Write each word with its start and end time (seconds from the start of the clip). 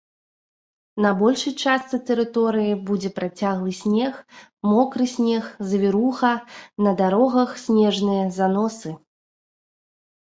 На 1.05 1.09
большай 1.19 1.53
частцы 1.65 1.97
тэрыторыі 2.07 2.71
будзе 2.87 3.09
працяглы 3.19 3.71
снег, 3.81 4.13
мокры 4.71 5.05
снег, 5.15 5.43
завіруха, 5.75 6.33
на 6.87 6.91
дарогах 7.03 7.49
снежныя 7.69 8.25
заносы. 8.39 8.89